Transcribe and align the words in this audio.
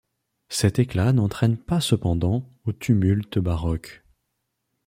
Cet 0.49 0.79
éclat 0.79 1.13
n'entraîne 1.13 1.57
pas 1.57 1.79
cependant 1.79 2.49
au 2.65 2.73
tumulte 2.73 3.37
baroque. 3.37 4.03